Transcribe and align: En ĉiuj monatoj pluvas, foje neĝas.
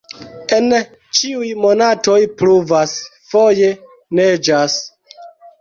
En 0.55 0.69
ĉiuj 1.17 1.49
monatoj 1.65 2.17
pluvas, 2.39 2.97
foje 3.35 3.71
neĝas. 4.21 4.83